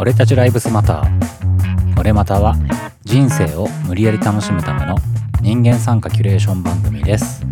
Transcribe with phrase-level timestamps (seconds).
[0.00, 2.00] 俺たちライブスマター。
[2.00, 2.56] 俺または
[3.04, 4.96] 人生を無理やり楽しむための
[5.42, 7.44] 人間参加キュレーション番組です。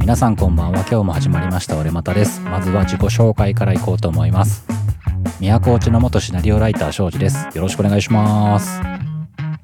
[0.00, 0.80] 皆さんこんばんは。
[0.80, 1.78] 今日も始まりました。
[1.78, 2.42] 俺またです。
[2.42, 4.66] まずは自己紹介からいこうと思います。
[5.40, 7.48] 宮古内の元シナリオライター庄司です。
[7.54, 8.82] よろしくお願いします。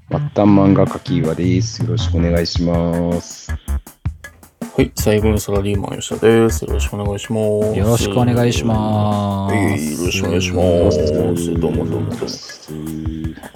[0.09, 1.83] 末端漫画家キーワです。
[1.83, 3.40] よろしくお願いします。
[4.81, 6.65] はい、最後のサラリーマン吉田です。
[6.65, 7.79] よろしくお願いします。
[7.79, 11.55] よろしくお願いしますはいよろしくお願いします。
[11.61, 12.21] どうもどうもどう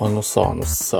[0.05, 0.07] も。
[0.07, 0.99] あのさ、あのさ、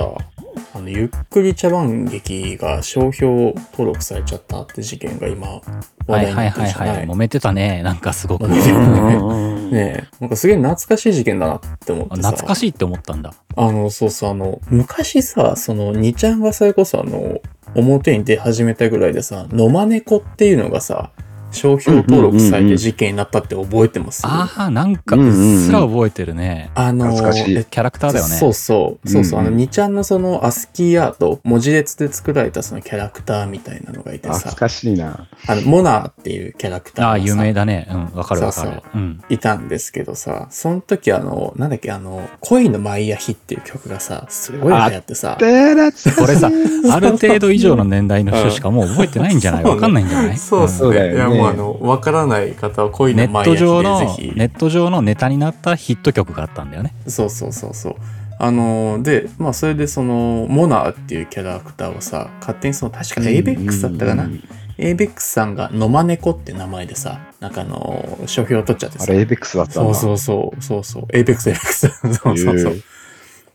[0.75, 5.61] あの、ゆっくり茶番劇が商標登録されちゃったって事件が今、話
[6.07, 6.97] はい題にはいはいなってるじゃない？
[6.97, 7.81] はい揉めてたね。
[7.83, 8.45] なんかすごく。
[8.45, 9.55] 揉めてたね。
[9.71, 12.29] ねえ、なんかすげえ懐かしい事件だなって思ってさ。
[12.29, 13.33] 懐かしいって思ったんだ。
[13.55, 17.39] あの、そうそう、あの、昔さ、その、2ちゃんがそれこそあの、
[17.73, 21.11] 表に出始めたぐらいでさ、野間猫っていうのがさ、
[21.51, 28.35] 商標登録されて事件になったって覚えてます、ああなんかうっすら覚えてるね、あのキャラクターだよね。
[28.35, 29.49] そうそう、そうそう、うんう。
[29.51, 35.27] んあの、2ちゃんのその、アスキーアート、文字列で作られたそのキャラクターみたいなのがいてさ、懐かしいな。
[35.47, 37.09] あの、モナーっていうキャラクターがさ。
[37.09, 37.87] ああ有名だね。
[37.89, 38.69] うんわかるわかる。
[38.71, 38.81] そう。
[38.95, 46.49] うんいたんですけどさ、その時あの、なんだっけ、あの、恋のマイヤヒっていう曲がさ、すごい流行ってさ、これさ
[46.91, 49.63] ある程度以上の年代の人しかもう覚えてないんじゃない？
[49.63, 50.37] わかんないんじゃない？
[50.37, 50.79] そうっすね。
[50.79, 51.15] そうだよね。
[51.15, 54.33] いや、もうあの、わからない方は恋ネッのマイヤヒト上のでぜひ。
[54.35, 57.95] ネット上のネタになったヒット曲があったんだよねそうそうそうそう。
[58.37, 64.29] あのーで、まあ、それでその、モナーっていうキャラクターをさ、勝手にその、確か ABEX だったかな
[64.77, 69.05] ？ABEX さんが野間猫って名前でさ、なんかあのー商標を取っちゃってさ。
[69.07, 69.93] あれ、エイベックスだったんだ。
[69.93, 71.03] そうそうそう、そうそう。
[71.13, 72.13] ABEX、ABEX。
[72.13, 72.75] そうそうそう。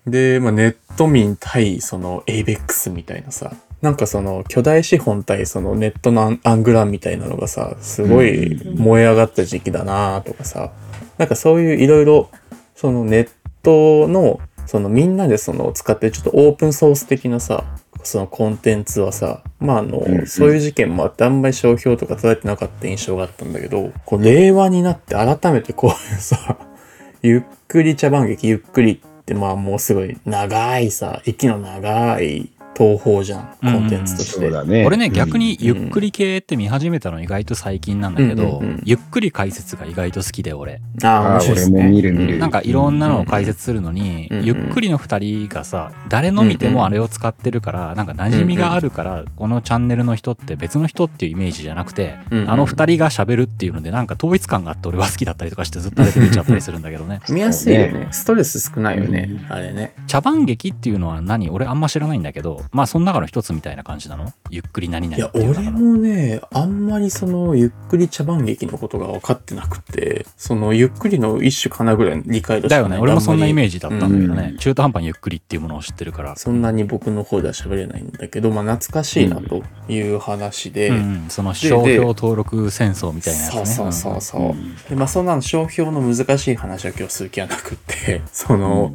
[0.06, 3.52] で、まあ、ネット民対その ABEX みたいなさ、
[3.82, 10.72] なんかその巨大資本対そのネットのアングランみたいなのがさ、すごい燃え上がった時期だなとかさ、
[11.16, 12.30] なんかそういういろいろ、
[12.74, 13.30] そのネッ
[13.62, 17.64] トの、そのみんなでその使ってるちょっとオープンソース的なさ、
[18.02, 26.58] そのコンテンツはさ、まああの、そういう事件もあってあんまり商標とか取られてなかった印象があったんだけど、こう令和になって改めてこういうさ、
[27.22, 34.40] ゆっくり茶番劇、ゆっくりってまあもうすごい長いさ、息の長い東宝じゃん、コンテンツとして。
[34.40, 34.86] そうだね。
[34.86, 38.82] 俺ね逆にうんゆっくり系って見始めたの意外と最近なんだけど、うんうんうん。
[38.84, 40.80] ゆっくり解説が意外と好きで俺。
[41.02, 41.78] ああ、面白いですね。
[41.80, 42.38] 俺も見る見る。
[42.38, 52.50] なんかいろんなのを解説するのに、うんうんゆっくりの2人がさ誰の見てもあれを使ってるから、なんか馴染みがあるから、このチャンネルの人って別の人っていうイメージじゃなくて、うんうん。
[52.50, 57.20] あの2人が喋るっていうのでなんか統一感があって俺は好きだったりとかしてずっとあれで見ちゃったりするんだけどね。
[57.28, 58.08] 見やすいよね。
[58.12, 59.52] ストレス少ないよね、うん。
[59.52, 59.92] あれね。
[60.06, 61.50] 茶番劇っていうのは何？
[61.50, 64.32] 俺あんま知らないんだけどまあその中の一つみたいな感じなの？
[64.50, 72.90] ゆっくり何々いや、っていう中の俺もね、あんまりその、ゆっくり茶番劇のことが分かってなくて、その、ゆっくりの一種かなぐらいの理解度しかない。
[72.90, 73.02] だよね。
[73.02, 74.58] 俺もそんなイメーージだったんだけどね、うん。
[74.58, 76.36] 中途半端にゆっくりっていうものを知ってるから。
[76.36, 81.30] そんなに僕の方では喋れないんだけど、まあ、懐かしいなという話で、うんうん。
[81.30, 83.66] その商標登録戦争みたいなやつね。
[83.66, 84.20] そうそうそう。
[84.20, 84.42] そう。
[84.50, 84.76] うん。
[84.88, 88.94] で、まあ、そんなの商標の難しい話は今日する気はなくって、その、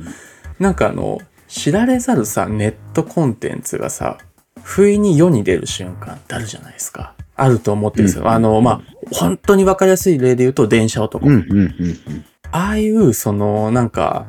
[0.59, 1.19] なんかあの、
[1.55, 4.17] 知られざるさ、ネットコンテンツがさ、
[4.61, 7.13] 不意に世に出る瞬間ってあるじゃないですか。
[7.37, 8.23] あると思ってるんですよ。
[8.23, 8.81] うんあの、まあ、
[9.13, 11.25] 本当にわかりやすい例で言うと、電車男。
[11.25, 12.25] うんうんうんうん。
[12.51, 14.25] ああいう、その、なんか、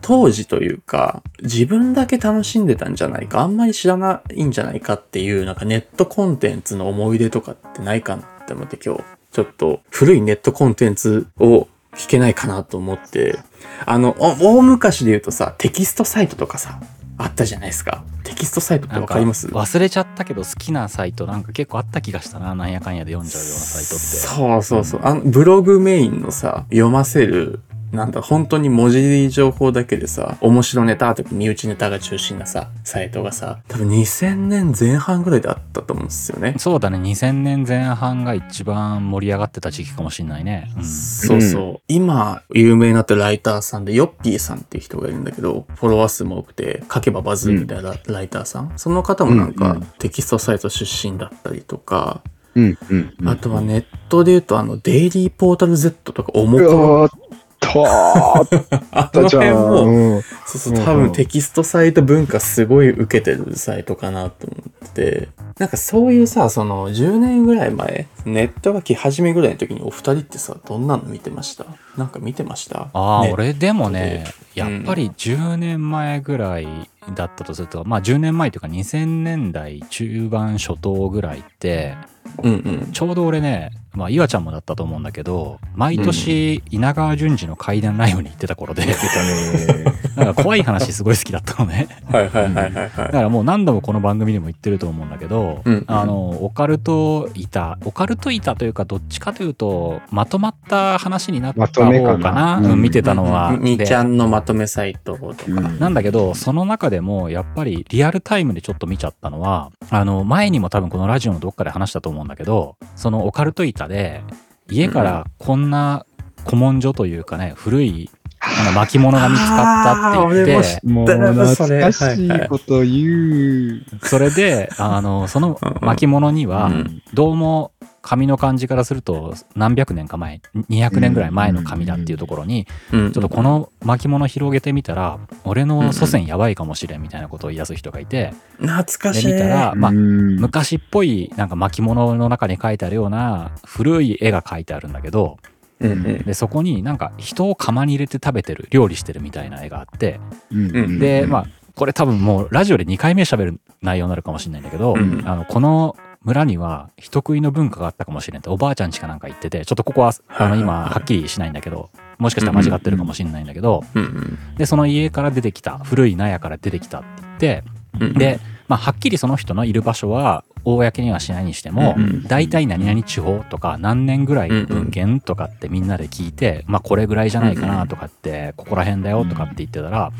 [0.00, 9.02] 当時というか、自分だけ楽しんでたんじゃないか、あんまり知らないんじゃないかっていう、なんかネットコンテンツの思い出とかってないかなって思って今日、
[9.32, 11.68] ちょっと古いネットコンテンツを
[12.00, 13.38] 聞けないかなと思って、
[13.86, 16.80] あの、お大昔で言うとさ、テキストサイトとかさ、
[17.18, 18.02] あったじゃないですか。
[18.24, 19.48] テキストサイトってわかります？
[19.48, 25.00] 忘れちゃったけど好きなサイトなんか結構あった気がしたななんやかんやで読んじゃうようなサイトってそうそうそう。
[25.04, 27.60] あの、ブログメインのさ、読ませる、
[27.92, 36.54] なんだ、本当に文字情報だけでさ、面白ネタとか身内ネタが中心なさ、サイトがさ、多分2000年前半ぐらいであったと思うんですよね。
[36.58, 41.80] そうだね2000年前半が一番盛り上がってた時期かもしんないね、うんそうそう。
[41.88, 48.72] 今、有名になったライターさんで、ヨッピーさんっていう人がいるんだけど、フォロワー数も多くて、書けばバズるみたいなライターさん。
[48.76, 52.22] その方もなんかうんうん、テキストサイト出身だったりとか、
[52.54, 53.28] うんうんうん。
[53.28, 60.22] あとはネットで言うと、あの、デイリーポータル Z とか、おもうこわーっとーあのじゃ辺も、うん。
[60.46, 60.84] そうそう、うんうん。
[60.84, 64.70] 多分テキストサイト文化すごい受けてるサイトかなと思って。
[64.90, 65.28] て、
[65.58, 71.64] なんかそういうさ、その10年ぐらい前、ネットが来始めぐらいの時にお二人ってさ、どんなの見てました？
[71.96, 72.88] なんか見てました？
[72.92, 74.24] ああ、ね俺でもね
[74.56, 74.74] うん。
[74.74, 76.66] やっぱり10年前ぐらい
[77.14, 81.96] だったとすると、まあ10年前というか2000年代中盤初頭ぐらいって
[82.42, 82.56] うんう
[82.88, 82.92] ん。
[82.92, 89.84] ちょうど俺ね、まあ、岩ちゃんもだったと思うんだけど、毎年、稲川淳二の怪談ライブに行ってた頃で、出たね。
[90.16, 91.88] なんか怖い話すごい好きだったのね。
[92.10, 103.02] はいはいはいはいだはからもう何度もこの番組でも言ってると思うんだけど、うんあの、オカルト板、オカルト板というか、どっちかというと、まとまった話になった方かな、うんうん見てい。
[103.02, 103.56] たのは。
[103.58, 105.44] にでちゃんのまとめサイトとか。
[105.48, 114.22] うんなんだけど、その中でも、やっぱりリアルタイムでちょっと見ちゃったのは、あの、前にも多分このラジオのどっかで話したと思うんだけど、そのオカルト板で、
[114.70, 116.06] 家からこんな
[116.44, 118.10] 古文書というかね、古い
[118.40, 124.06] あの巻物が見つかったって言って、もう懐かしいこと言う。
[124.06, 127.02] それで、あの、その巻物にはう、ん。
[127.12, 133.12] どうも紙の感じからすると何百年か前、200年ぐらい前の紙だっていうところに、うん。
[133.12, 139.26] ちょっとこの巻物広げてみたら、俺の祖先やばいかもしれんみたいなことを言い出す人がいて、懐かしい。
[139.26, 140.36] で見たら、まあ、うん。
[140.36, 145.38] 昔っぽいなんか巻物の中に書いてあるような古い絵が書いてあるんだけど、
[145.80, 150.20] で、そこになんか人を釜に入れて食べてる、料理してるみたいな絵があって、
[150.50, 150.98] うん。
[150.98, 155.22] で、まあ、これ多分もうラジオで2回目喋る内容になるかもしれないんだけど、うん。
[155.26, 164.56] あの、この村には人食いの文化があったかもしれんっておばあちゃんちかなんか言ってて、ちょっとここは、あの、今はっきりしないんだけど、もしかしたら間違ってるかもしれないんだけど、うんうん。
[164.56, 167.64] で、その家から出てきた、古い納屋から出てきたって言って、
[168.00, 168.38] うんで、
[168.68, 180.12] まあ、はっきりその人のいる場所は公にはしないにしてもうんうん、大体何々地方とか何年ぐらいの文献とかってみんなで聞いて、まあこれぐらいじゃないかなとかって、ここら辺だよとかって言ってたら、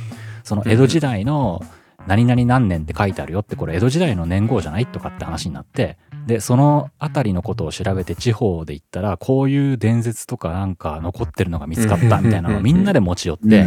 [0.42, 1.62] その江戸時代の
[2.06, 13.66] 何々何年って書いてあるよってこれ江戸時代の年号じゃないとかって話になってでその辺りのことを調べて地方で言ったらこういう伝説とかなんか残ってるのが見つかったみたいなのをみんなで持ち寄って、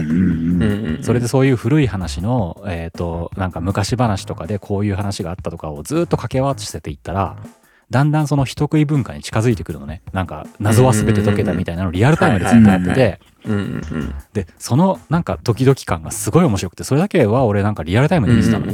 [1.04, 7.38] それでそういう古い話の、えっ、と、なんか昔話とかでこういう話があったとかをずっと掛け合わせていったら、
[7.94, 10.02] だんだんその人食い文化に近づいてくるのね。
[10.14, 18.66] なんか謎は全て解けたみたいなのをリアルタイムでずっとやってて、うんうんで、そのなんかドキドキ感がすごい面白くて、それだけは俺なんかリアルタイムで見てたの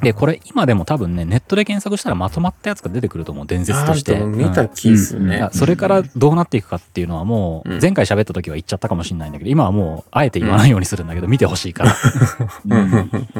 [0.00, 4.14] で、これ今でも多分ね、ネットで検索したらまとまったやつが出てくると思う、伝説として。
[4.20, 5.36] 見うんた気するね。
[5.36, 5.50] いや。
[5.52, 7.80] それからどうなっていくかっていうのはもううん。
[7.80, 11.96] 前回喋った時は言っちゃったかもしれないんだけど今はもうあえて言わないようにするんだけど見てほしいから。
[12.68, 12.76] う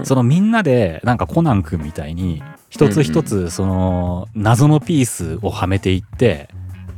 [0.01, 0.05] ん。
[0.05, 6.49] そのみんなでなんかコナン君みたいに一つ一つその謎のピースをはめていって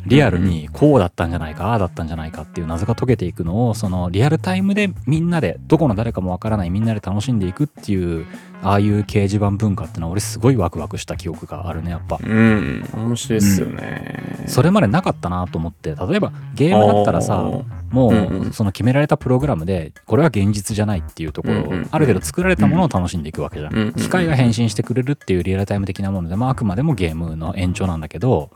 [0.06, 8.26] リアルにこうだったんじゃないかああだったんじゃないかっていう謎が解けていくのをそのリアルタイムでみんなでどこの誰かもわからないみんなで楽しんでいくっていう
[8.62, 12.18] ああいう掲示板文化ってのは俺すごいワクワクした記憶があるねやっぱ。
[12.22, 12.88] うん。
[12.94, 14.44] 面白いっすよね。
[14.46, 17.42] それまでなかったなと思って例えばゲームだったらさ
[17.90, 28.50] もうんうんうその決められたプログラムでこれは現実じゃないっていうところうんうんある程度作られたものを楽しんでいくわけじゃうんうんん機械が変身してくれるっていうリアルタイム的なものでまああくまでもゲームの延長なんだけど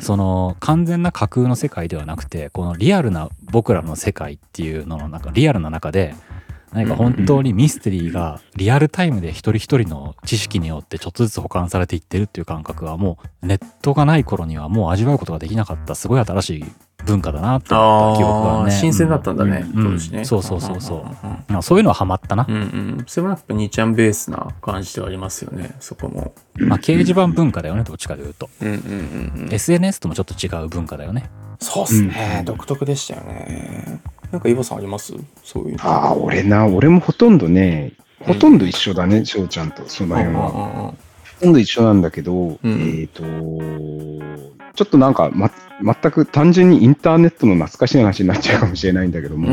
[0.00, 6.14] その完全な架空の世界ではなくてこのリアルな僕らの世界っていうののなんかリアルな中で
[6.72, 15.94] 何か本当にミステリーがリアルタイムで一人一人の知識によってちょっとずつ保管されていってるっていう感覚はもうネットがない頃にはもう味わうことができなかった。
[15.94, 16.64] すごい新しい
[17.06, 20.24] 文化だなって思った記憶がね新鮮だったんだね、うん当時ね。
[20.24, 21.44] そうそうそうそうんんん。
[21.48, 21.84] まあそういう。
[21.84, 23.04] のはハマったな、うんうん。
[23.06, 26.34] それもやっぱ2ちゃんベースな感じではありますよね、そこも。
[26.58, 29.46] まあ掲示板文化だよねどっちかというと、うんうんうん。
[29.46, 29.52] うん。
[29.52, 31.30] SNS ともちょっと違う文化だよね。
[31.58, 34.00] そうっすね、独特でしたよね。
[34.32, 35.12] なんかイボさんあります？
[35.42, 35.84] そういうの。
[35.84, 40.48] ああ、俺な、俺もほとんどね、ほとんど一緒だね、翔ちゃんと、その辺は。
[40.48, 40.94] ほ
[41.40, 45.50] とんど一緒なんだけど、えっ、と、ちょっとなんか、ま、
[45.82, 49.52] 全く単純にインターネットの懐かしい話になっちゃうかもしれないんだけども、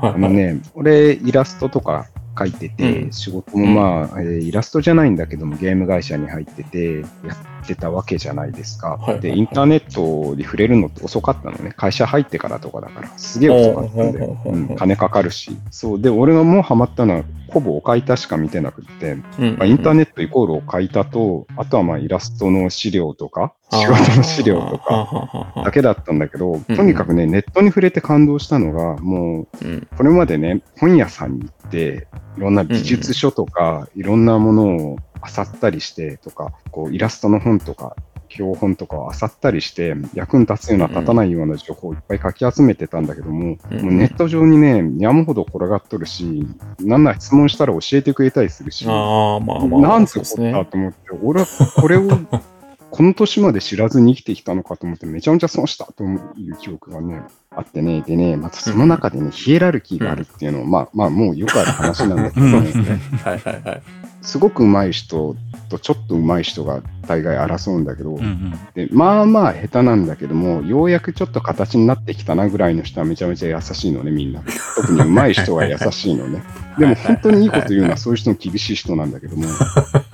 [0.00, 3.12] あのね、俺、イラストとか描いてて、うん。
[3.12, 8.98] 仕事もまあ、えーイラストじゃないんだけども、ゲーム会社に入ってて、やってたわけじゃないですか。
[8.98, 11.72] はいで、インターネットに触れるのって遅かったのね。
[11.76, 14.34] 会社入ってからとかだから、すげえ遅かったんだよ。
[14.34, 15.56] ほうん、金かかるし。
[15.70, 16.00] そう。
[16.00, 34.96] で、俺がもうハマったのは、ほぼお買いたしか見てなくって、うんまあ、インターネットイコールお買いたと、あとはまあイラストの資料とか、仕事の資料とか、かだけだったんだけど、うんとにかくね、ネットに触れて感動したのが、もう、うんこれまでね、本屋さんに行って、いろんな美術書とか、いろんなものを
[35.36, 37.96] 漁ったりしてとか、こう、イラストの本とか、
[38.28, 46.46] 標本とかを漁ったりして、役に立つような立たないような情報をいっぱいかき集めてたんだけども、うんもうネット上にね、山ほど転がっとるし、
[46.80, 50.52] なんなら質問したら教えてくれたりするし、ああ、まあまあ、なんてこそうですね。
[50.52, 51.46] とだと思って、俺は
[51.80, 52.08] これを、
[52.90, 57.22] この年まで知らずに生きてきたのかと思って、めちゃめちゃ損したという記憶がね、
[57.56, 62.64] あってね、でね、またその中でね、ヒエラルキーがあるっていうのは、まあ、まあ、もうよくある話なんだけどうん。
[62.64, 62.72] ね。
[64.22, 65.36] すごく上手い人
[65.68, 68.52] とちょっと上手い人が大概争うんだけど、うんうん。
[68.74, 74.42] でまあまあ下手なんだけども、ようやくちょっと形になってきたなぐらいの人はめちゃめちゃ優しいのね、みんな。
[74.76, 76.42] 特に上手い人が優しいのね。
[76.78, 79.44] でも本当にいいこと言うのはそういう人の厳しい人なんだけども、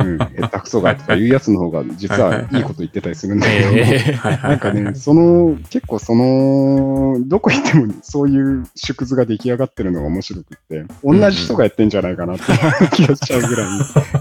[0.00, 12.44] うん、下手くそがとかいうやつの方が実はいいこと言ってたりするんだけどなんかね、その、結構その、どこ行ってもそういう縮図が出来上がってるのが面白くって、同じ人がやってんじゃないかなって
[12.92, 13.68] 気がしちゃうぐらい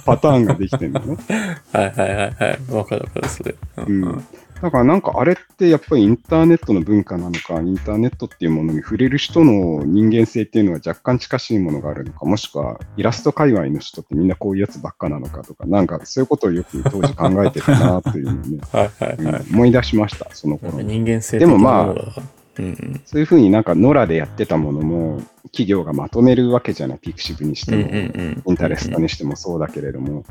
[0.06, 1.18] パターンができてるのね。
[1.74, 2.57] はいはいはいはい。
[2.70, 3.56] わかるわかる、それ。
[3.78, 4.26] うんうん
[4.62, 19.46] だからなんかあれってやっぱりインターネットの文化なのか、インターネットっていうものに触れる人の人間性っていうのは若干近しいものがあるのか、もしくはイラスト界隈の人ってみんなこういうやつばっかなのかとか、なんかそういうことをよく当時考えてたなっていうのをね、はいはいうんはい。
[19.52, 20.82] 思い出しました、その頃。
[20.82, 21.96] 人間性でもまあうん
[22.58, 23.02] うん。
[23.06, 28.42] そういうふうになんか野良でやってたものも企業がまとめるわけじゃない、ピクシブにしても。
[28.48, 30.26] インタレストにしてもそうだけれども、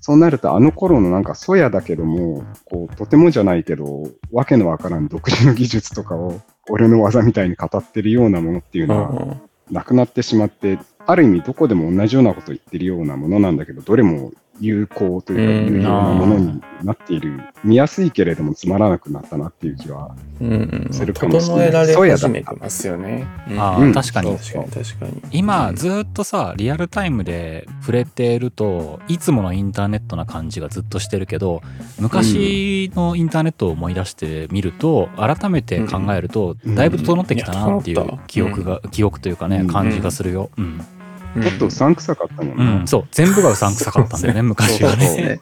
[0.00, 6.40] そうなるとあの頃のなんかそやだけども、こうとてもじゃないけど、わけのわからん独自の技術とかを
[6.70, 9.36] 俺の技みたいに語ってるようなものっていうのは
[9.70, 15.76] なくなってしまって、ある意味どこでも同じようなことを言ってるようなものなんだけど、どれも有効というかうん。
[15.76, 20.48] 有用なものになっている、見やすいけれどもつまらなくなったなっていう気は、うん。
[20.48, 20.92] うん。
[20.92, 21.68] するかもしれない。
[21.68, 22.18] 整えられそうやだ。
[22.18, 23.26] 始めてますよね。
[23.50, 23.92] うんああ、うん。
[23.92, 24.36] 確かに。
[24.36, 25.22] 確かに確かに。
[25.32, 31.62] 今ずっとさリアルタイムで触れてるといつものインターネットな感じがずっとしてるけど
[31.98, 36.74] 昔のインターネットを思い出してみると改めて考えるとうん。
[36.74, 39.66] だいぶ整ってきたなっていいう記憶が記憶というかねうん。
[39.68, 40.50] 感じがするよ。
[40.56, 40.97] うんうん
[41.42, 42.82] ちょっとうさんくさかったもんうね。
[42.84, 45.40] んそう全部がうさんくさかったんだよね昔は そうそうね。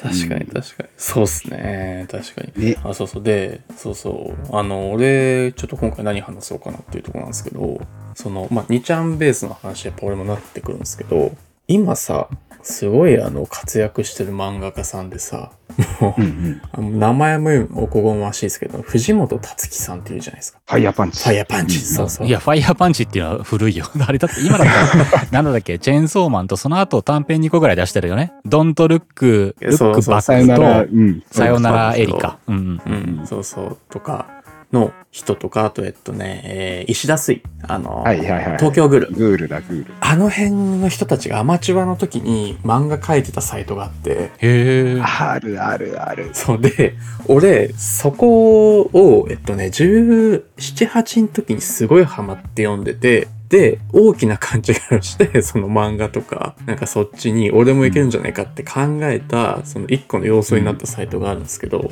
[0.00, 0.88] 確かに確かに。
[0.96, 2.06] そうっすね。
[2.08, 2.66] 確かに。
[2.66, 3.22] ねあ、そうそう。
[3.22, 4.56] で、そうそう。
[4.56, 7.80] あの、俺、ちょっと今回何話そうかなっていうところなんですけど、
[8.14, 11.32] その、まあ、2ちゃんベースの話、やっぱ俺もなってくるんですけど、
[11.66, 12.28] 今さ、
[12.68, 15.52] すごいあの、活躍してる漫画家さんでさ、
[16.00, 20.60] もう、うんうん名前もおこがましいですけど、藤本達樹さんっていうじゃないですか。
[20.66, 21.22] ファイヤーパンチ。
[21.22, 21.78] ファイヤーパンチ。
[21.78, 22.26] うんそうそう。
[22.26, 23.86] いや、ファイヤーパンチっていうのは古いよ。
[24.06, 28.32] あれだって、今だったら、 なんだっけ、チェーンソーマンとその後短編2個ぐらい出してるよね。
[28.44, 31.22] ドントルック、ルックバさックよなら、と、うん。
[31.30, 32.38] さよならエリカ。
[32.48, 33.18] うんうん。
[33.20, 33.78] うん、そうそう。
[33.88, 34.37] とか
[34.72, 37.42] の人とか、あと、えっとね、えー石田水。
[37.62, 38.42] あの、はいはいはい。
[38.58, 39.12] 東京グール。
[39.12, 39.94] グールだ、グール。
[40.00, 45.00] あの辺の人たちがアマチュアの時に漫画描いてたサイトがあって、へえ。
[45.00, 46.30] あるあるある。
[46.34, 46.94] そうで、
[47.26, 61.90] 俺、そこを、えっとね、17、8の時にすごいハマって読んでて、で、大きな勘違いをして、 その漫画とか、なんかそっちに俺もいけるんじゃないかって考えた、その一個の要素になったサイトがあるんですけど、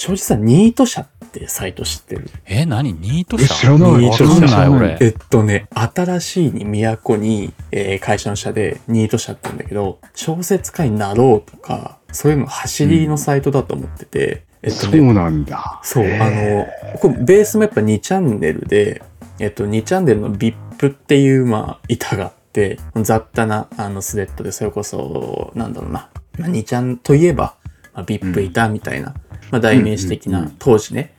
[0.00, 2.30] 正直さ、ニート社ってサイト知ってる？
[2.46, 2.94] え、何？
[2.94, 3.54] ニート社？
[3.54, 4.08] 知らない。
[4.08, 4.98] わかんない、知らない俺。
[4.98, 15.80] えっとね、新しいに都に、えー会社の社でニート社って言うんだけど、小説家になろうとか、そういうの走りのサイトだと思ってて、えっとね、そうなんだ。
[15.84, 16.66] そう、あの、
[16.98, 19.02] これベースもやっぱ2チャンネルで、
[19.38, 20.54] えっと、2チャンネルの VIP
[20.88, 27.54] っていう、まあ、板があって、雑多な、あの、スレッドで、それこそ、なんだろうな、まあ、2チャンといえば、
[27.92, 29.14] まあ、VIP 板みたいな、
[29.50, 31.14] まあ、代名詞的な当時ね、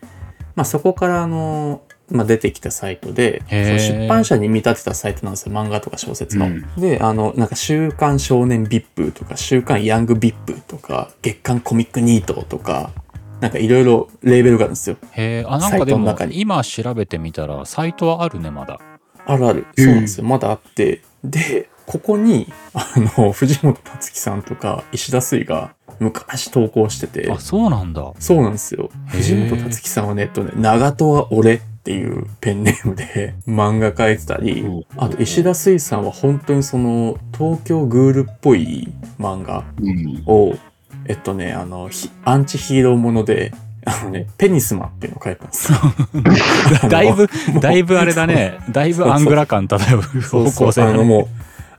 [0.56, 5.56] まあ、そこから、あの、まあ、出てきたサイトで、出版社に見立てたサイトなんですよ。
[5.56, 6.48] 漫画とか小説の。
[6.48, 12.92] うんで、あの、なんか、週刊少年 VIP とか、週刊ヤング VIP とか、月刊コミックニートとか、
[13.40, 14.98] なんかいろいろレーベルがあるんですよ。
[15.12, 18.80] へえ、あ、なんサかでもイトの中、に今調べてみたら、サイトはあるね、まだ。
[19.26, 19.66] あるある。
[19.78, 20.26] そうなんですよ。
[20.26, 21.02] まだあって。
[21.24, 28.12] で、ここに、あの、藤本達樹さんとか石田水が昔投稿しててあ、、そうなんだ。
[28.20, 28.90] そうなんですよ。
[29.08, 40.24] 藤本達樹さんはね、えっとね、長門は俺っていうペンネームで 漫画描いてたりお、あと石田水さんは本当にその東京グールっぽい漫画うん。
[40.26, 40.56] を、
[41.06, 43.54] えっとね、あの、ひアンチヒーローもので、
[43.86, 45.80] あのね、ペニスマンっていうのを書いたんですよ。
[46.90, 47.30] だいぶ
[47.60, 48.58] だいぶあれだね。
[48.72, 50.94] だいぶアングラ感漂うそう方向性だね。
[50.94, 51.28] あのもう、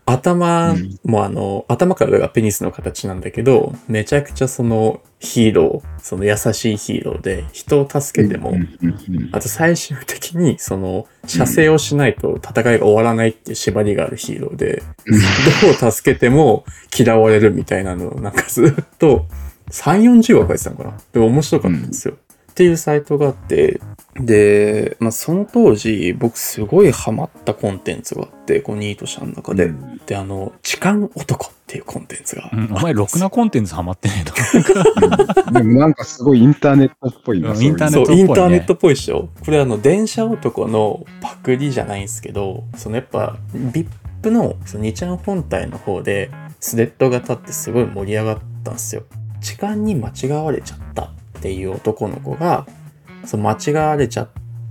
[0.04, 0.98] 頭うん。
[1.04, 8.64] もあの、頭から上がペニスの形なんだけど、めちゃくちゃそのヒーロー、その優しいヒーローで、人を助けても、うんうん
[9.16, 14.82] うんあと最終的にその、射精をしないと戦いが終わらないっていう縛りがあるヒーローで、
[15.80, 16.64] どう助けても
[16.96, 19.26] 嫌われるみたいなのをなんかずっと
[19.70, 20.98] 3、40話書いてたのかな？
[21.12, 22.16] で、面白かったんですよ。
[22.52, 23.80] っていうサイトがあって、
[24.14, 29.66] で、まあ、その当時、僕すごいハマったコンテンツがあって、こうニート社の中で。
[29.66, 32.50] うんで、あの、痴漢男っていうコンテンツが。
[32.52, 35.52] うんお前、ろくなコンテンツハマってねえと。
[35.52, 37.52] でもなんかすごいインターネットっぽいな。
[37.52, 43.86] うんインターネットっぽいねインターネットっぽいでしょこれあの、電車男のパクリじゃないんですけど、そのやっぱ、VIP
[44.30, 46.30] の、その2ちゃん本体の方で、
[46.60, 49.04] スレッドが立ってすごい盛り上がったんですよ。
[49.40, 51.10] 痴漢に間違われちゃった
[51.42, 52.68] っていう男の子が、
[53.24, 54.28] その間違われちゃっ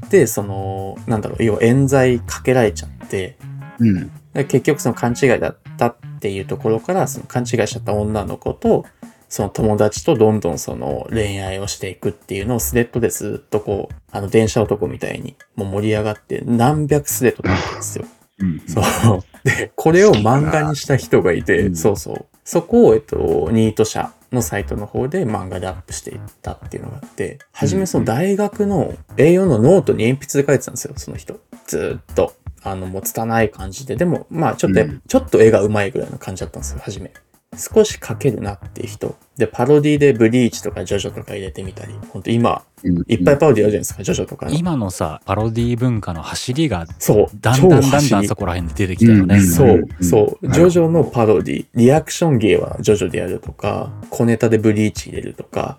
[0.09, 3.37] て、その、なんだろう、要は冤罪かけられちゃって、
[3.79, 4.11] うん。
[4.33, 8.85] で結局その勘違いだったっていうところから、その勘違いしちゃった女の子と、
[9.27, 18.05] その友達とどんどんその恋愛をしていくっていうのをスレッドでずっとこう、あの電車男みたいにもう盛り上がって何百スレッドだったんですよ。
[18.39, 18.61] うん。
[18.65, 19.23] そう。
[19.43, 22.25] で、これを漫画にした人がいて、うんそうそう。
[22.45, 31.39] そこを、えっと、新都社のサイトの方で漫画でアップしていったっていうのがあって、はじめその大学の A4 のノートに鉛筆で書いてたんですよ、その人。
[31.67, 32.33] ずーっと。
[32.63, 33.95] あの、もう拙い感じで。
[33.95, 37.11] でも、まあ、ちょっとうんちょっと絵が上手いぐらいの感じだったんですよ、はじめ。
[37.57, 39.15] 少し描けるなっていう人。
[39.35, 41.93] で、パロディでブリーチとかジョジョとか入れてみたり。
[42.09, 44.53] ほんと今、うんいっぱいパロディあるじゃないですか、ジョジョとかの。
[44.53, 47.25] 今のさパロディ文化の走りがそう。
[47.41, 50.47] だんだんだんだんそこら辺で出てきたよね、うんそううん、そう。
[50.47, 55.77] うんジョジョのパロディ、リアクション芸はジョジョでやるとか、小ネタでブリーチ入れるとか、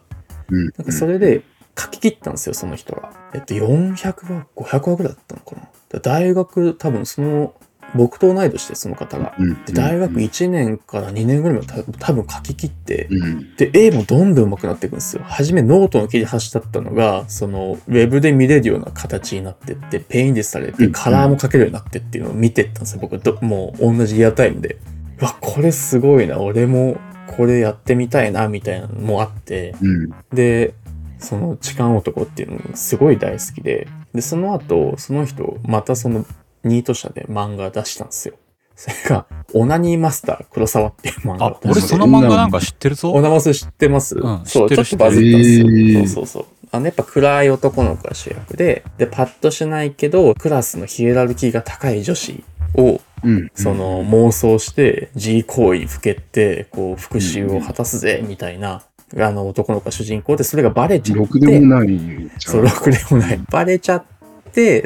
[0.51, 0.65] うん。
[0.65, 1.43] なんかそれで
[1.79, 3.13] 書き切ったんですよ、その人が。
[3.35, 5.69] えっと、400話、500話ぐらいだったのかな。
[5.89, 7.55] で大学、多分その、
[7.95, 9.35] 僕と同い年で、その方が。
[9.39, 9.65] うん。
[9.65, 13.57] で、大学1年から2年ぐらいまで多分書き切って、うん。
[13.57, 15.23] で、絵もどんどん上手くなっていくんですよ。
[15.25, 23.01] はじめノートの切り端だったのが、その、ウェブで見れるような形になってって、ペイントでされて、うんカラーも描けるようになってっていうのを見てったんですよ。
[23.01, 24.79] 僕ど、もう同じリアルタイムで。
[25.21, 26.39] うわ、これすごいな。
[26.39, 26.97] 俺も
[27.27, 29.75] これやってみたいな、みたいなのもあって。
[29.83, 30.15] うん。
[30.33, 30.75] で、
[31.19, 36.27] その痴漢男っていうのがすごい大好きで、で、その後、その人、またその
[36.65, 38.35] ニート社で漫画出したんですよ。
[38.75, 45.67] それが、オナニーマスター黒沢っていう漫画あ俺その漫画なんか知ってるぞオナマス知ってます、うんそう、ちょっとバズったんですよ。
[45.67, 46.63] 知ってるそうそうそう。
[46.75, 52.43] あの、やっぱ暗い男の子が主役で、で、パッとしないけど、クラスのヒエラルキーが高い女子
[52.75, 53.51] を、うん。
[53.55, 58.83] その、妄想して、G 行為にふけって、こう、復讐を果たすぜ、みたいな、
[59.19, 61.21] あの、男の子が主人公で、それがバレちゃって。
[61.21, 62.31] ろくでもない。
[62.39, 63.41] そう、ろくでもない。
[63.51, 64.12] バレちゃって、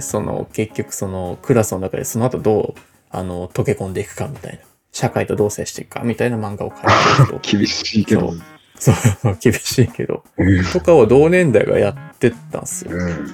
[0.00, 2.80] その、結局その、クラスの中でその後どう、
[3.10, 4.58] あの、溶け込んでいくかみたいな。
[4.92, 7.56] 社会とどう接していくかみたいな漫画を描いてる人。
[7.58, 8.34] 厳しいけど。
[8.78, 10.24] そうそう、 厳しいけど。
[10.38, 10.64] うん。
[10.64, 12.92] とかを同年代がやってったんですよ。
[12.92, 12.98] うん。
[12.98, 13.28] だか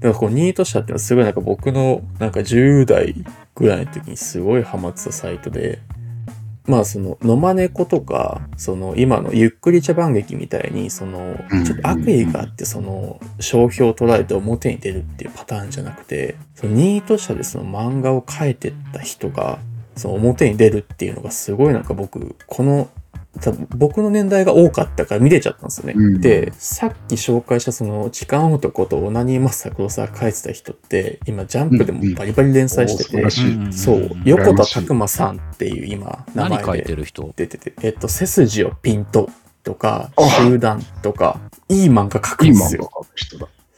[0.00, 3.14] らこう、ニート社っていうのはすごいなんか僕のなんか10代
[3.54, 5.80] ぐらいの時にすごいハマってたサイトで、
[6.66, 19.58] まあその、野間猫とか、その今のゆっくり茶番劇みたいに、そのうん、ちょっと悪意があって、その、商標を捉えて表に出るっていうパターンじゃなくて、そのニート社でその漫画を描いてった人が、
[19.96, 22.88] その表に出るっていうのがすごいなんか僕、この、
[23.40, 25.94] 多分僕の年代が多かったから見れちゃったんですよね。
[25.96, 37.32] うんで、さっき紹介したその、痴漢男とオナニーマスター黒沢書いてた人って、今ジャンプでもバリバリ連載してて、うんうんそう、横田拓馬さんっていう今、名前でてる人？
[37.36, 39.28] 出てて、えっと、背筋をピンと
[39.62, 42.90] とかあ、集団とか、いい漫画描くんですよ。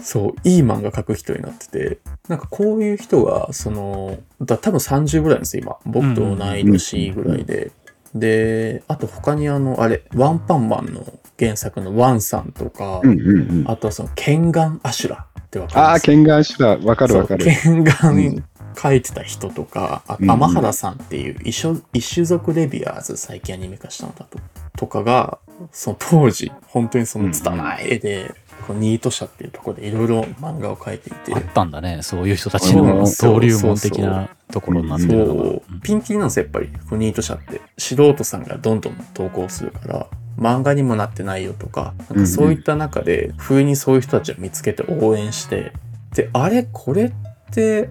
[0.00, 5.76] そう、いい漫画描く人になってて、なんかこういう人が、その、だ多分30ぐらいなんですよ、今。
[5.86, 7.72] 僕と同い年ぐらいで。
[8.14, 11.04] で、あと他にあの、あれ、ワンパンマンの
[11.38, 13.70] 原作のワンさんとか、うんうんうん。
[13.70, 17.44] あとはその、ケンガンアシュラってわかりああ、ケンガンシュラー、わかるわかる。
[17.44, 18.44] ケンガうン
[18.80, 24.38] 書いてた人とか、あうんうん天原さんっていう一種一種族レビアーズ最近アニメ化したのだと。
[24.76, 25.38] とかが、
[25.72, 31.34] その当時、本当にその拙い絵で、このニート社っていうところでいろいろ漫画を描いていて。
[31.34, 32.86] あ、ったんだねそういう人たちうん。
[32.86, 35.42] の登竜門的なところになってるのが。
[35.42, 36.68] そう、ピンキリなんですよ、やっぱり。
[36.96, 37.60] ニート社って。
[37.76, 40.06] 素人さんがどんどん投稿するから、
[40.38, 45.72] 漫画にもなってないよとか、なんかそういった中で、不意にそういう人たちを見つけて応援して、
[46.14, 46.66] で、あれ？
[46.72, 47.06] これ？
[47.06, 47.27] って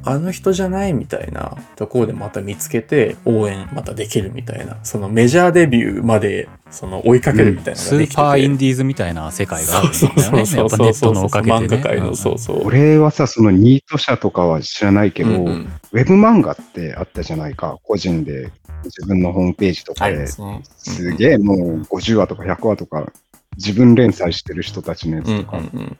[0.03, 10.59] あの人じゃないみたいなところでまた見つけて応援またできるみたいな、そのメジャーデビューまでその追いかけるみたいなのスができてて、ーパーインディーズみたいな世界があるんだそうよねそうそう。
[10.59, 12.37] やっぱネットのおかげで、ね、漫画界の、そう。
[12.37, 12.67] そう。
[12.67, 15.71] 俺はさ、そのニート社とかは知らないけど、うんうん。
[15.91, 17.77] ウェブ漫画ってあったじゃないか。
[17.83, 18.51] 個人で。
[18.83, 20.61] 自分のホームページとかで、ますね。
[20.77, 23.11] すげえもう50話とか100話とか
[23.57, 25.97] 自分連載してる人たちのやうんうんつとか、うん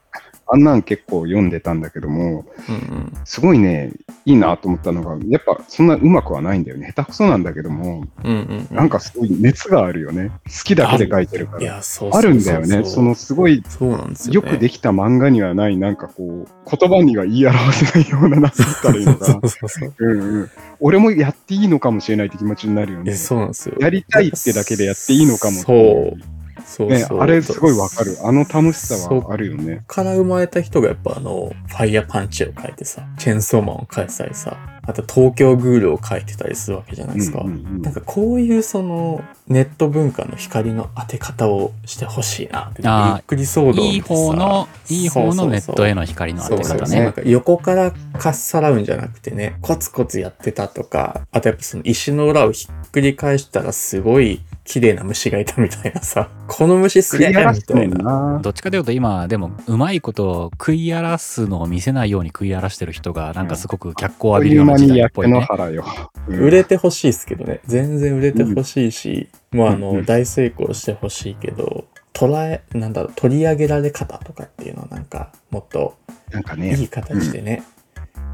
[0.49, 3.91] あんなん結構読んでたんだけども、うんうんすごいね、
[4.25, 6.87] いいなと思ったのが、やっぱそんなうまくはないんだよね。
[6.95, 10.31] 下手くそなんだけども、うんうんなんかすごい熱があるよね。
[10.45, 11.61] 好きだけで書いてるから。
[11.61, 12.89] いや、そうそうそうそうあるんだよね。
[12.89, 14.49] そのすごいそうなんですよ、ね。
[14.49, 20.49] よくできた漫画にはない、なんかこう、言葉には言い表せないような、なんて言ったらいいのかそな。
[20.79, 23.13] 俺もやっていいのかもしれないって気持ちになるよね。
[23.15, 23.75] そうなんですよ。
[23.79, 26.36] やりたいってだけでやっていいのかもそいう
[26.67, 27.19] そうね、そう。
[27.19, 28.17] あれすごいわかる。
[28.21, 29.83] あの楽しさはあるよね。
[29.87, 37.39] から生まれた人がやっぱあの、ファイヤーパンチを書いてさ、チェーンソーマンを書いてたりさ、あと東京グールを書いてたりするわけじゃないですか。
[37.39, 42.81] うんうんうんなんかこういうそのネット文化の光の当て方をしてほしいなって。
[42.81, 57.41] ゆあーっくり騒動いい方のいい方のネットへの光の当て方ねか横からかっさらうんじゃなくてね、コツコツやってたとか、あとやっぱその石の裏をひっくり返したらすごい綺麗な虫がいたみたいなさ、 この虫すげえみた
[57.81, 58.33] いな。
[58.33, 58.39] な。
[58.43, 65.47] どっちかというと今でもうまいこと食い荒らすのを見せないように食い荒らしてる人がなんかすごく脚光を浴びるような時代っぽいね。
[65.49, 67.61] うん売れてほしいですけどね。
[67.65, 75.95] 全然売れてほしいし、もうあの、うんうん大成功してほしいけど、捉え、なんだろう、取り上げられ方とかっていうのはなんか、もっと
[76.31, 77.63] なんかねいい、形でね、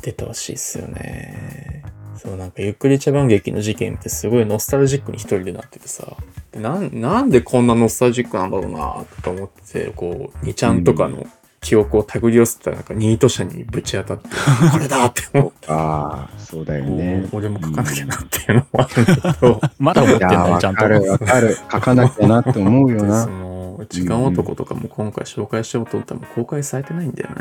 [0.01, 1.82] 出てほしいっすよね。
[2.17, 6.15] そう、なんか、ゆっくり茶番劇の事件ってすごいノスタルジックに一人でなっててさ、
[6.51, 11.25] でなんなんでこんなノスタルジックなんだろうなとか思ってて、こう、2ちゃんとかの
[11.61, 14.29] 記憶を手繰り寄せたら、なんかニート車にぶち当たって、
[14.71, 17.25] これだって思って、ああ、そうだよね。
[17.31, 20.87] 俺も書かなきゃなっていうのもあるんだけど、 まだ思ってんいちゃんとわか。
[20.87, 21.57] るわかる。
[21.71, 23.25] 書かなきゃなって思うよそな。
[23.25, 27.35] の、時間男とかも今回紹介しようと思ったらもう公開されてないんだよね。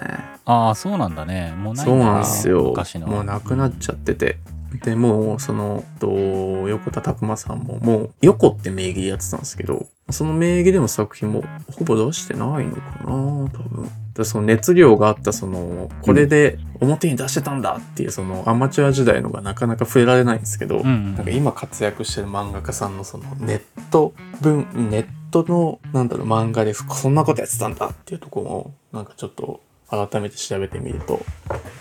[0.45, 1.53] ああそうなんだね。
[1.57, 2.75] もうないそうなんですよ。
[3.07, 4.39] もうなくなっちゃってて。
[4.79, 13.91] で、もう、その、と横田拓馬さんも、もう、横って名義でやってたんですけど、その名義での作品もほぼ出してないのかな多分。
[14.15, 31.25] でその熱量があった、その、これで表に出してたんだっていう、その、アマチュア時代のがなかなか触れられないんですけど、うんうんなんか今活躍してる漫画家さんのその、ネット文、ネットの、なんだろう、漫画でそんなことやってたんだっていうところを、なんかちょっと、改めて調べてみると、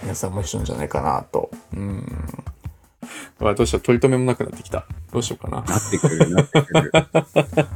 [0.03, 1.49] 皆さん面白いんじゃないかなと。
[1.73, 2.05] うん。
[3.41, 4.85] うわどうしよう、取り留めもなくなってきた。
[5.11, 5.63] どうしようかな。
[5.63, 6.91] なってくる、なってくる。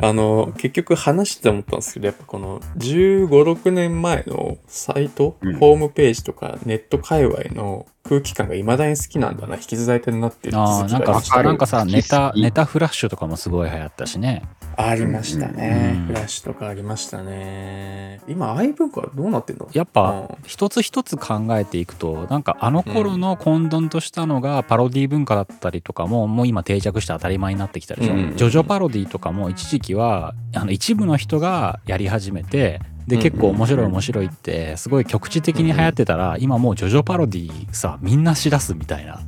[0.00, 14.42] あの、結局話して思ったんですけど、やっぱこの15、6年前のサイト、うんホームページとかネット界隈の空気感が未だに好きなんだな、引き伝えてるなっていうああなんかなんかさネタネタフラッシュとかもすごい流行ったしね。
[14.76, 16.06] ありましたね、うん。
[16.06, 18.20] フラッシュとかありましたね。
[18.26, 19.68] 今、ああいう文化はどうなってんの？
[19.72, 28.14] やっぱ一つ一つ考えていくとなんかあの頃の混沌としたのがパロディ文化だったりとかももう今定着して当たり前になってきたでしょ。
[28.14, 28.36] うん。
[28.36, 39.20] ジョジョパロディとかも一時期はあの一部の人がやり始めてでうん結構面白い面白いってすごい局地的に流行ってたら今もうジョジョパロディさみんなしだすみたいな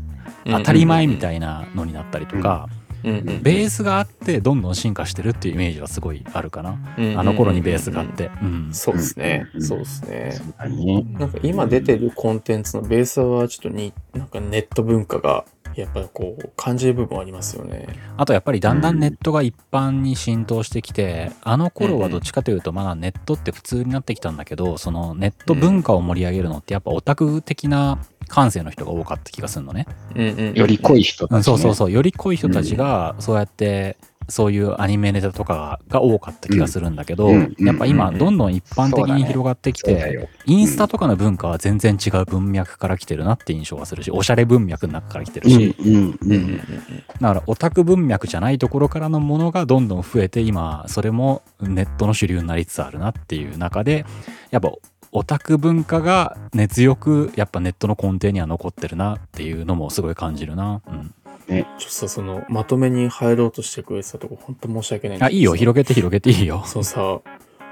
[0.45, 2.69] 当たり前みたいなのになったりとか
[3.03, 6.79] ベースがあってどんどん進化してるっていうイメージはすごいあるかな。
[6.99, 8.31] うんあの頃にベースがあって。
[8.43, 8.69] うん。
[8.73, 10.33] そうですね、うんそうですね。
[11.13, 15.45] なんか今出てるコンテンツのベースはちょっとに、なんかネット文化が
[15.83, 17.87] やっぱりこう感じる部分ありますよね。
[18.17, 29.87] あとやっぱりだんだんネットが一般に浸透してきて、あの頃はどっちかというとまだネットって普通になってきたんだけどそのネット文化を盛り上げるのってやっぱオタク的な感性の人が多かった気がするのね。
[30.15, 31.43] うんうんうんより濃い人うん、たち、ね。
[31.43, 33.97] そうそうそうより濃い人たちがそうやって
[34.29, 40.29] そういうアニメネタとかが多かった気がするんだけど、うんやっぱ今うんどんどん一般的に広がってきて。
[40.47, 45.77] インスタとかの文化は全然違う文脈から来てるなって印象がするしおしゃれ文脈の中から来てるうんし。
[47.21, 54.05] だからオタク文脈じゃないところからのものがどんどん増えて今それもネットの主流になりつつあるなっていう中で
[54.51, 54.73] やっぱ
[55.13, 60.83] オタク文化が根強くやっぱネットの根底には残ってるなっていうのもすごい感じるな。
[60.87, 61.15] うん、
[61.49, 65.53] ちょっとさ、その、まとめに入ろうとしてくれてたとこ、本当申し訳ないんだあいいよ。
[65.53, 66.63] けどさ広げて広げていいよ。
[66.67, 67.21] そうさ、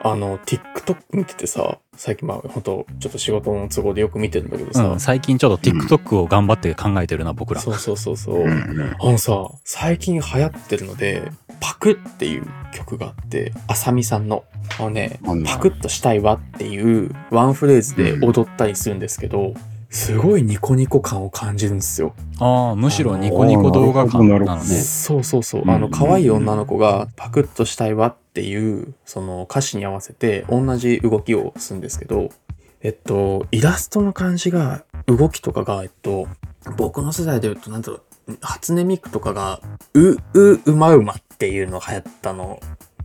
[0.07, 7.61] あの、TikTok 見ててさ、最近まあ、本当ちょっと仕事の都合でよく見てるんだけどさ、うん、最近ちょっと TikTok を頑張って考えてるな僕ら。
[7.61, 8.45] そうそうそうそう。
[8.47, 14.45] あのさ、最近流行ってるので、パクっていう曲があって、あさみさんの、
[14.79, 19.55] あのねパクッとしたいわっていうワンフレーズで踊ったりするんですけど、
[19.94, 22.14] すごいニコニコ感を感じるんですよ。
[22.40, 24.61] ああむしろニコニコ動画感なのね。
[24.64, 25.62] そうそうそう。
[25.62, 32.30] うんあの、可愛い女の子がパクッとしたいわっていう、その歌詞に合わせて同じ動きをするんですけど、
[32.83, 36.26] えっと、イラストの感じが、動きとかが、えっと、
[36.76, 39.61] 僕の世代で言うと、なんだろう、初音ミクとかが、
[39.94, 42.59] う、う、うまうまっていうのが流行ったの、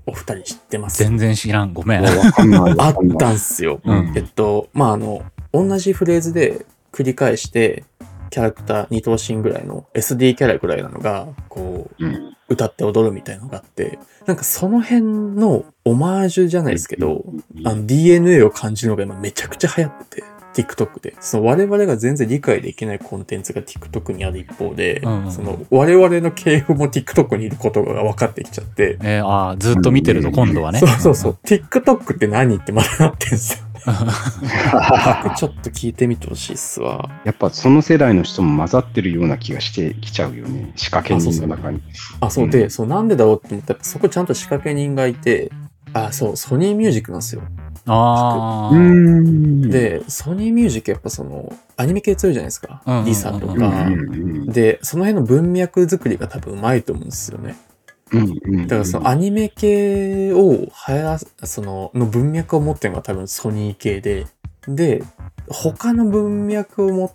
[0.08, 0.98] お二人知ってます？
[0.98, 2.04] 全然知らんごめん。
[2.04, 3.80] あったんすよ。
[3.86, 5.22] うんえっと、まあ、あの、
[5.54, 6.66] 同じフレーズで
[7.00, 7.86] 繰り返して、
[8.30, 17.24] キャラクター2頭身ぐらいの SD キャラぐらいなのが、こう、うん歌って踊るみたいなのがあって、なんかその辺のオマージュじゃないですけど、
[17.64, 20.24] あの DNA を感じるのが今めちゃくちゃ流行ってて、
[20.64, 21.16] TikTok で。
[21.20, 30.80] その我々が全然理解できないコンテンツが TikTok にある一方で、その我々の系譜も TikTok にいることが分かってきちゃって、えーああ、ずっと見てると今度はね。
[30.80, 31.38] そうそうそう。
[31.46, 33.69] TikTok って何ってまだなってんすよ。
[35.38, 37.10] ちょっと聞いてみてほしいっすわ。
[37.26, 40.72] やっぱその世代の人も混ざってるような気がしてきちゃうよね。
[40.76, 41.82] 仕掛け人の中に。
[42.20, 45.52] あ、そうで、そうなんでだろうって思ったら、そこちゃんと仕掛け人がいて、
[45.94, 47.42] あ、そう、ソニーミュージックなんですよ。
[47.88, 48.76] ああ。
[48.76, 53.06] ん、で、ソニーミュージックやっぱその、アニメ系強いじゃないですかうんうんうんう。
[53.06, 53.68] んリサとうんか。
[53.68, 57.56] うんで、その辺の文脈作りが多分うまいと思うんですよね。
[58.12, 64.28] うんうん、だからそのアニメ系を流行その、の文脈を持ってるのが多分ソニー系で、
[64.68, 65.04] で、
[65.48, 67.12] 他の文脈を持っ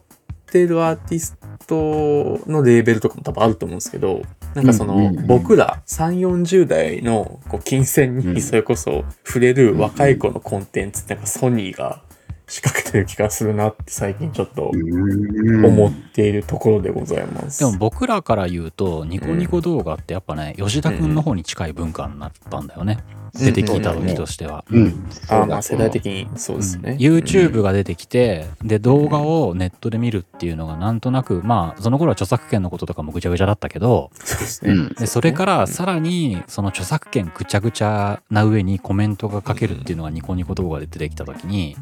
[0.47, 4.23] てるアーティストのレーベルとかも多分あると思うんですけど、
[4.55, 8.35] なんかその、僕ら3、40代のこう金銭うん。
[8.35, 12.03] にそれこそ触れる若い子のコンテンツってなんかソニーが
[12.47, 17.61] 仕掛けてる気がするなって最近ちょっとうん思っているところでございます。
[17.61, 22.99] でも僕らから言うと、ニコニコ動画ってやっぱね、吉田くんの方に近い文化になったんだよね。
[23.19, 24.65] うん出てきた時としては。
[24.71, 25.07] うん。
[25.29, 26.93] あーまあ世代的にそうですね。
[26.93, 34.73] うん YouTube が出てきて、で動画をネットで見るっていうのがなんとなくまあその頃は著作権のこととかもぐちゃぐちゃだったけどそうですね。
[34.73, 34.89] うん。
[34.95, 41.77] でそれからさらにその著作権ぐちゃぐちゃな上にコメントが書けるっていうのがニコニコ動画で出てきた時に、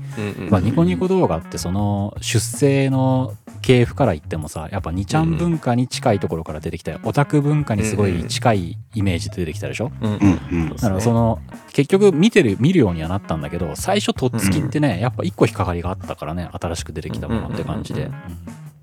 [0.51, 7.01] まあ、ニコニコ動画ってその出生の系譜から言ってもさやっぱ2ちゃん文化に近いところから出てきたよ。
[7.05, 11.39] オタク文化にすごい近いイメージで出てきたでしょ、うんだからその
[11.73, 18.11] 結局見てる見るようにはなったんだけど最初とっつきってね、やっぱ一個引っかかりがあったからね新しく出てきたものって感じで、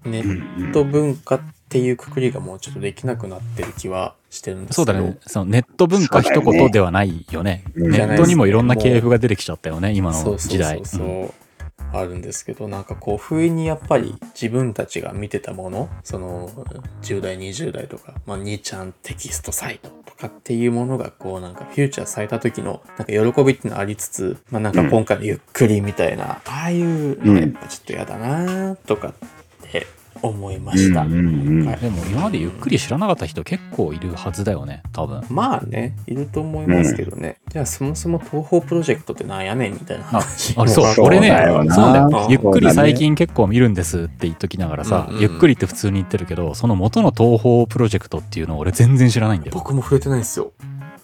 [0.06, 0.42] ネうん。
[0.70, 4.86] ット文化っていうくくりがもうちょっとできなくなってる気はしてるんですけど。
[4.86, 5.18] そうだね。
[5.28, 7.64] そのネット文化一言ではないよね。
[7.76, 10.78] うんネットにもいろんな系譜が出てきちゃったよね今の時代。
[10.78, 11.34] そうそうそうそう
[11.94, 16.50] あるんですけど、なんかこう、不意にやっぱり自分たちが見てたもの、その、
[17.02, 29.39] 10代、20代とか、まあ、2ちゃんテキストサイトとかっていうものが、こう、なんかフューチャーされた時の、なんか喜びっていうのありつつ、まあ、なんか今回のゆっくりみたいな、ああいうのやっぱちょっと嫌だなとかって
[30.22, 31.02] 思いました。
[31.02, 31.68] うんうんうん。
[31.68, 35.24] はいでも今までゆっくり知らなかった人結構いるはずだよね多分。
[35.30, 37.38] まあね、いると思いますけどね。
[37.50, 40.56] じゃあそもそも東宝プロジェクトってなんやねんみたいな話。
[40.58, 40.94] あれそう。
[40.94, 49.54] そう俺ねそうだよあゆっくり最近結構見るんですって言っときながらさ、うんうんゆっくりって普通に言ってるけどその元の東宝プロジェクトっていうのを俺全然知らないんだよ。
[49.54, 50.52] 僕も触れてないんですよ。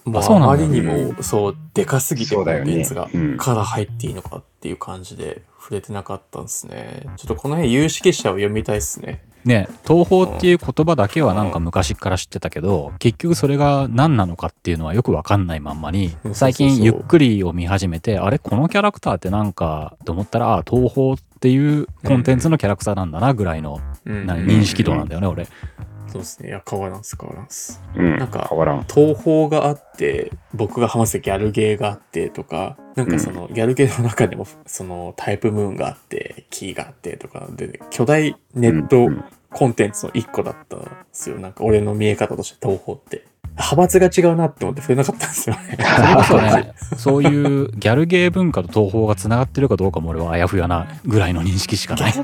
[0.06, 2.74] もうああそうなんだまりにも、そう、でかすぎてコンそうだよね。
[2.74, 3.36] テンツが、うん。
[3.36, 7.02] から入っていいのかっていう感じで触れてなかったんですね。
[7.16, 9.24] ちょっとこの辺有識者を読みたいですね。
[9.44, 24.26] ね東宝っていう言葉だけはなんか昔から知ってたけど結局それが何なのかっていうのはよくわかんないまんまに最近ゆっくりを見始めてあれこのキャラクターってなんかと思ったらあ東宝っていうコンテンツのキャラクターなんだなぐらいのうん。
[24.26, 25.46] な認識度なんだよね俺
[26.16, 26.48] そうですね。
[26.48, 27.80] いや、変わらんす、変わらんす。
[27.94, 28.84] うんなんか変わらん。
[28.84, 39.24] 東宝があって、僕が話すギャルゲーがあってとか、なんかその、ギャルゲーの中でも、その、タイプムーンがあって、キーがあってとかで、巨大ネットうん
[39.56, 41.38] コンテンツの一個だったんですよ。
[41.38, 43.24] なんか俺の見え方として東宝って。
[43.58, 45.78] 派閥が違うなって思って触れなかったんですよね。
[45.96, 52.14] それこそね そういうギャルゲー文化と東宝がつながってるかどうかも俺はあやふやなぐらいの認識しかギない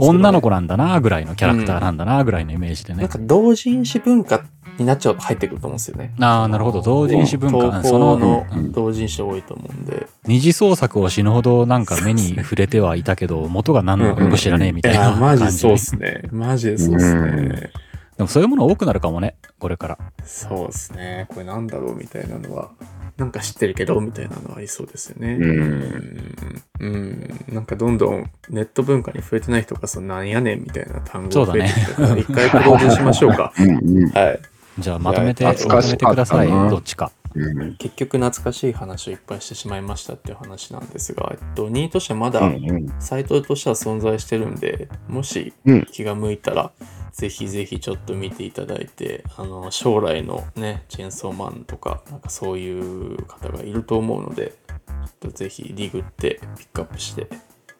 [0.00, 4.42] 女の子なんだなぐらいのキャラクターなんだなぐらいのイメージでね、なんか同人誌文化
[4.78, 6.14] になっちゃうと入ってくると思うんですよね。
[6.20, 10.06] ああなるほど同人誌文化東その宝のうん同人誌多いと思うんで。
[10.26, 16.22] 二次創作を死ぬほどなんか目に触れてはいたけど元が何なのかよく知らねえみたいなマジ感じそうっすね。
[16.30, 17.70] マジでそうっすうんね。
[18.18, 21.26] でもそういうもの多くなるかもねこれからそうですね。
[21.30, 22.70] これなんだろうみたいなのは、
[23.16, 25.34] なんか知ってるけどみたいなのはありそうですよね。
[25.34, 26.64] うんうん。
[26.80, 27.44] うん。
[27.48, 33.52] なんかどんどんネット文化に触れてない人がそのなんやねんみたいな単語が増えてきたから、一回クローズしましょうか。
[33.58, 34.40] うんうんはい。
[34.78, 46.70] じゃあまとめてまとめてくださいどっちかうん結局懐かしい話をいっぱいしてしまいましたっていう話なんですが、えっと、2位としてはまだうんうんサイトとしては存在してるんで、もしうん気が向いたら、
[47.12, 57.28] ぜひぜひちょっと見ていただいて、あの、将来のね、チェーンソーマンとか、なんかそういう方がいると思うので、ちょっとぜひリグってピックアップして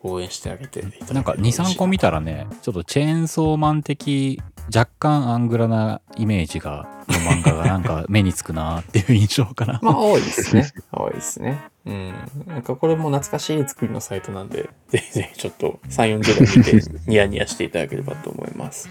[0.03, 4.41] 応援してあげていただけなんか23個見たらねちょっとチェーンソーマン的
[4.75, 10.71] 若干アングラなイメージがの漫画がなんか目につくなっていう印象かな まあ多いですね。
[10.93, 11.63] 多いですね。
[11.87, 12.13] うん。
[12.47, 18.91] なんかこれも懐かしい作りのサイトなんで、ぜひぜひちょっと3、40代見てニヤニヤしていただければと思います。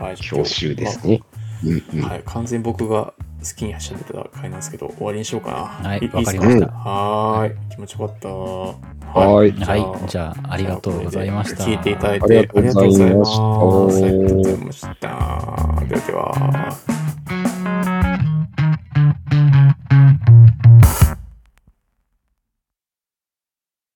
[0.00, 1.22] はい、教習ですね。
[2.02, 5.56] はい、完全に僕が好きに走ってた回なんですけど、終わりにしようかな。
[5.88, 6.66] はい、わかりました。
[6.68, 8.28] はい、気持ちよかった。
[8.28, 11.64] はい、はい、じゃあ、ありがとうございました。
[11.64, 13.42] 聞いていただいてありがとうございました。
[13.42, 14.88] ありがとうございました。
[14.96, 15.06] で
[15.96, 16.72] はでは。